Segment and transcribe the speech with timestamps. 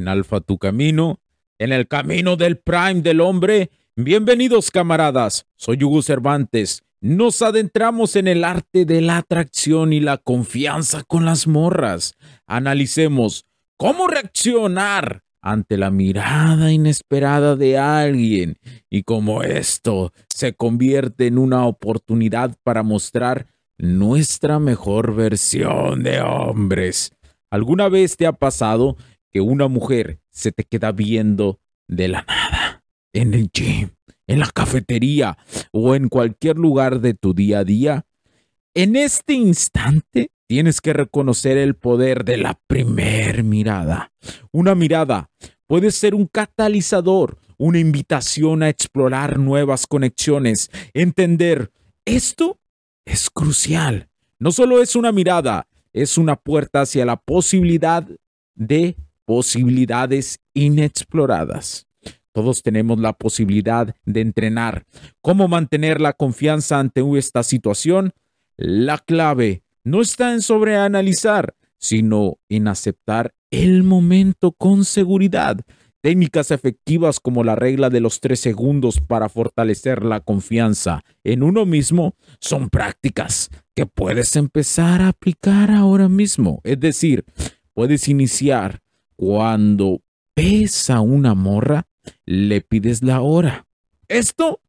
[0.00, 1.20] En Alfa Tu Camino,
[1.58, 6.82] en el camino del Prime del hombre, bienvenidos camaradas, soy Hugo Cervantes.
[7.02, 12.14] Nos adentramos en el arte de la atracción y la confianza con las morras.
[12.46, 13.44] Analicemos
[13.76, 21.66] cómo reaccionar ante la mirada inesperada de alguien y cómo esto se convierte en una
[21.66, 23.46] oportunidad para mostrar
[23.78, 27.12] nuestra mejor versión de hombres.
[27.50, 28.96] ¿Alguna vez te ha pasado
[29.30, 32.84] que una mujer se te queda viendo de la nada?
[33.12, 33.90] En el gym,
[34.26, 35.36] en la cafetería
[35.72, 38.06] o en cualquier lugar de tu día a día.
[38.74, 44.12] En este instante tienes que reconocer el poder de la primer mirada.
[44.52, 45.30] Una mirada
[45.66, 51.70] puede ser un catalizador, una invitación a explorar nuevas conexiones, entender
[52.04, 52.58] esto
[53.04, 54.08] es crucial.
[54.38, 58.06] No solo es una mirada, es una puerta hacia la posibilidad
[58.54, 58.96] de
[59.30, 61.86] posibilidades inexploradas.
[62.32, 64.86] Todos tenemos la posibilidad de entrenar.
[65.20, 68.12] ¿Cómo mantener la confianza ante esta situación?
[68.56, 75.60] La clave no está en sobreanalizar, sino en aceptar el momento con seguridad.
[76.00, 81.66] Técnicas efectivas como la regla de los tres segundos para fortalecer la confianza en uno
[81.66, 86.60] mismo son prácticas que puedes empezar a aplicar ahora mismo.
[86.64, 87.24] Es decir,
[87.74, 88.80] puedes iniciar
[89.20, 90.00] cuando
[90.32, 91.86] pesa una morra,
[92.24, 93.66] le pides la hora.
[94.08, 94.62] Esto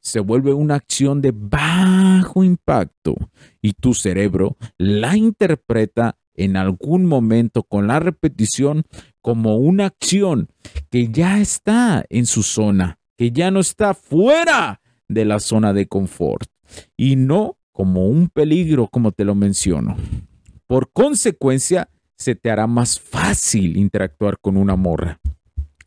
[0.00, 3.16] se vuelve una acción de bajo impacto
[3.60, 8.84] y tu cerebro la interpreta en algún momento con la repetición
[9.22, 10.50] como una acción
[10.88, 15.88] que ya está en su zona, que ya no está fuera de la zona de
[15.88, 16.48] confort
[16.96, 19.96] y no como un peligro como te lo menciono.
[20.68, 21.89] Por consecuencia,
[22.20, 25.18] se te hará más fácil interactuar con una morra.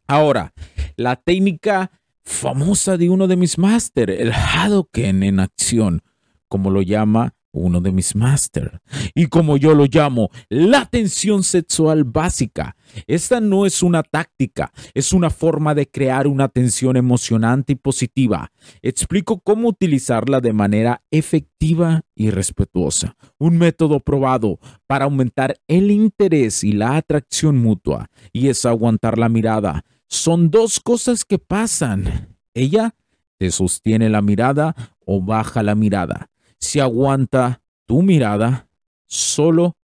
[0.07, 0.51] Ahora,
[0.95, 1.91] la técnica
[2.23, 6.01] famosa de uno de mis máster, el Hadoken en acción,
[6.47, 8.81] como lo llama uno de mis máster.
[9.15, 12.75] Y como yo lo llamo, la tensión sexual básica.
[13.07, 18.51] Esta no es una táctica, es una forma de crear una tensión emocionante y positiva.
[18.81, 23.15] Explico cómo utilizarla de manera efectiva y respetuosa.
[23.37, 28.09] Un método probado para aumentar el interés y la atracción mutua.
[28.31, 29.85] Y es aguantar la mirada.
[30.07, 32.35] Son dos cosas que pasan.
[32.53, 32.95] Ella
[33.37, 34.75] te sostiene la mirada
[35.05, 36.29] o baja la mirada
[36.63, 38.69] si aguanta tu mirada,
[39.05, 39.77] solo,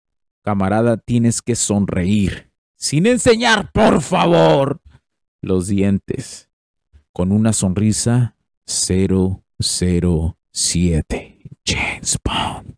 [0.44, 2.52] camarada, tienes que sonreír.
[2.76, 4.80] Sin enseñar, por favor,
[5.42, 6.50] los dientes.
[7.12, 8.36] Con una sonrisa
[8.68, 11.40] 007.
[11.66, 12.76] James Bond.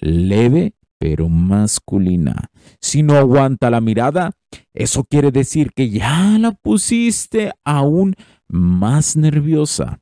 [0.00, 2.48] Leve, pero masculina.
[2.80, 4.36] Si no aguanta la mirada,
[4.72, 8.14] eso quiere decir que ya la pusiste aún
[8.46, 9.98] más nerviosa.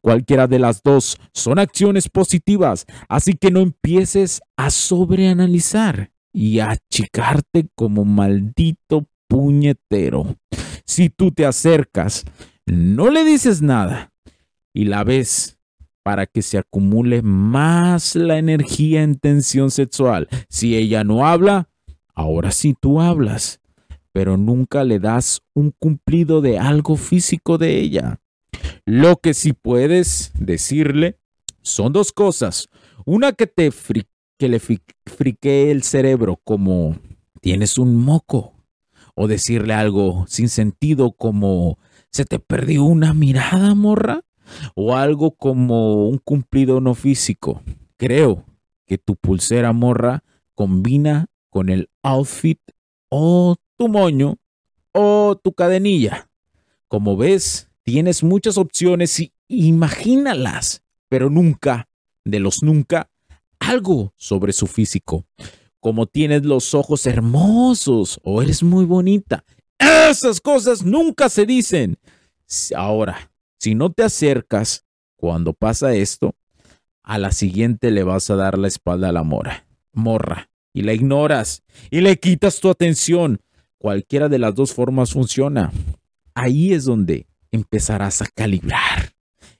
[0.00, 6.70] Cualquiera de las dos son acciones positivas, así que no empieces a sobreanalizar y a
[6.70, 10.36] achicarte como maldito puñetero.
[10.84, 12.24] Si tú te acercas,
[12.66, 14.12] no le dices nada
[14.72, 15.58] y la ves
[16.02, 20.28] para que se acumule más la energía en tensión sexual.
[20.48, 21.70] Si ella no habla,
[22.14, 23.60] ahora sí tú hablas,
[24.12, 28.20] pero nunca le das un cumplido de algo físico de ella.
[28.84, 31.18] Lo que sí puedes decirle
[31.62, 32.68] son dos cosas.
[33.04, 33.70] Una que te
[34.38, 36.96] que le friquee el cerebro como
[37.40, 38.52] tienes un moco.
[39.14, 41.78] O decirle algo sin sentido como
[42.10, 44.22] ¿se te perdió una mirada, morra?
[44.74, 47.62] O algo como un cumplido no físico.
[47.96, 48.44] Creo
[48.86, 50.22] que tu pulsera morra
[50.54, 52.60] combina con el outfit
[53.08, 54.38] o tu moño
[54.92, 56.28] o tu cadenilla.
[56.88, 61.88] Como ves, tienes muchas opciones y imagínalas, pero nunca,
[62.24, 63.10] de los nunca,
[63.60, 65.26] algo sobre su físico.
[65.78, 69.44] Como tienes los ojos hermosos o eres muy bonita.
[69.78, 71.98] Esas cosas nunca se dicen.
[72.74, 74.84] Ahora, si no te acercas
[75.16, 76.34] cuando pasa esto,
[77.02, 80.92] a la siguiente le vas a dar la espalda a la mora, morra, y la
[80.92, 83.40] ignoras y le quitas tu atención.
[83.78, 85.70] Cualquiera de las dos formas funciona.
[86.34, 89.14] Ahí es donde empezarás a calibrar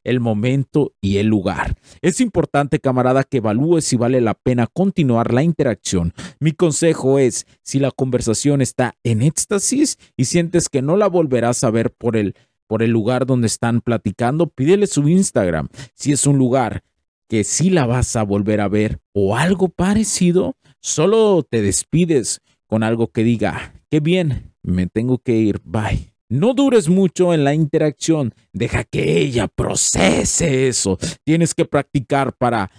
[0.04, 1.76] el momento y el lugar.
[2.02, 6.12] Es importante, camarada, que evalúes si vale la pena continuar la interacción.
[6.38, 11.64] Mi consejo es, si la conversación está en éxtasis y sientes que no la volverás
[11.64, 12.34] a ver por el,
[12.66, 15.68] por el lugar donde están platicando, pídele su Instagram.
[15.94, 16.82] Si es un lugar
[17.28, 22.82] que sí la vas a volver a ver o algo parecido, solo te despides con
[22.82, 26.13] algo que diga, qué bien, me tengo que ir, bye.
[26.28, 30.98] No dures mucho en la interacción, deja que ella procese eso.
[31.24, 32.70] Tienes que practicar para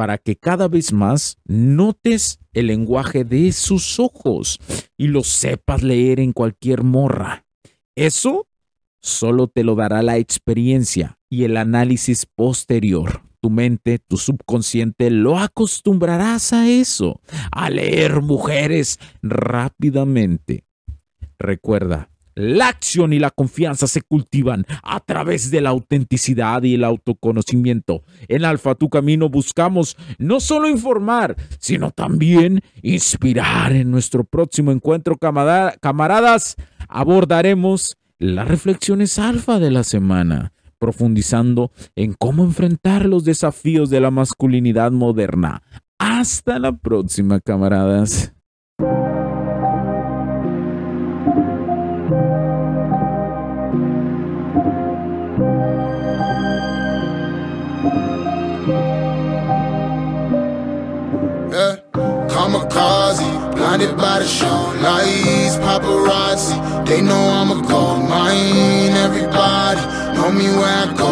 [0.00, 4.58] para que cada vez más notes el lenguaje de sus ojos
[4.96, 7.44] y lo sepas leer en cualquier morra.
[7.94, 8.46] Eso
[9.00, 13.22] solo te lo dará la experiencia y el análisis posterior.
[13.40, 17.20] Tu mente, tu subconsciente, lo acostumbrarás a eso,
[17.52, 20.64] a leer mujeres rápidamente.
[21.38, 26.84] Recuerda, la acción y la confianza se cultivan a través de la autenticidad y el
[26.84, 28.02] autoconocimiento.
[28.28, 33.72] En Alfa Tu Camino buscamos no solo informar, sino también inspirar.
[33.72, 36.56] En nuestro próximo encuentro, camaradas,
[36.88, 44.10] abordaremos las reflexiones alfa de la semana, profundizando en cómo enfrentar los desafíos de la
[44.10, 45.62] masculinidad moderna.
[45.98, 48.34] Hasta la próxima, camaradas.
[63.70, 66.58] Blinded by the show lights, paparazzi.
[66.86, 68.96] They know I'm a gold mine.
[68.98, 69.80] Everybody
[70.16, 71.10] know me where I go.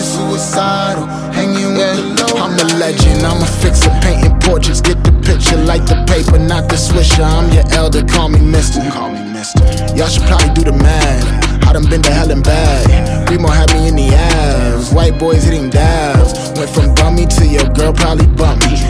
[0.00, 1.04] Suicidal,
[1.36, 2.42] hanging with the low.
[2.42, 3.26] I'm a legend.
[3.26, 4.80] I'm a fixer, painting portraits.
[4.80, 7.24] Get the picture, like the paper, not the swisher.
[7.24, 8.80] I'm your elder, call me Mister.
[8.90, 9.60] Call me Mister.
[9.94, 11.66] Y'all should probably do the math.
[11.68, 13.28] I done been to hell and back.
[13.28, 14.94] Remo had me in the ass.
[14.94, 16.32] White boys hitting dabs.
[16.58, 18.89] Went from bummy to your girl probably bump me.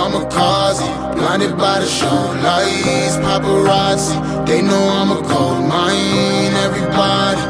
[0.00, 4.16] kamikaze, blinded by the show lights, paparazzi.
[4.46, 6.54] They know I'm a gold mine.
[6.66, 7.49] Everybody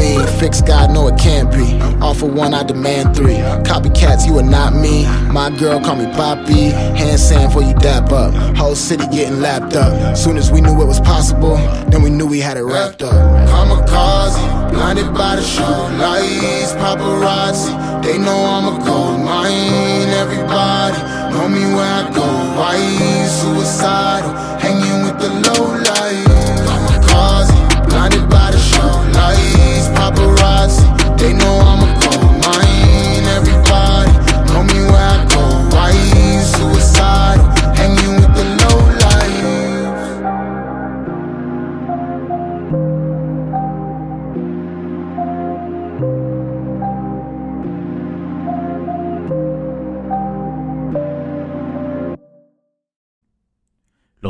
[0.41, 1.79] Fix God, no it can't be.
[2.15, 3.35] For one, I demand three.
[3.61, 5.05] Copycats, you are not me.
[5.31, 6.71] My girl call me Poppy.
[6.97, 8.33] Hand sand for you dap up.
[8.57, 10.17] Whole city getting lapped up.
[10.17, 11.57] Soon as we knew it was possible,
[11.91, 13.13] then we knew we had it wrapped up.
[13.49, 15.63] Kamikaze, blinded by the show
[16.01, 18.01] lights, paparazzi.
[18.01, 20.09] They know I'm a gold mine.
[20.09, 20.97] Everybody
[21.33, 22.25] know me where I go.
[22.57, 22.77] Why
[23.27, 25.90] suicidal, hanging with the low light.